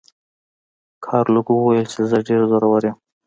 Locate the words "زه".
2.09-2.17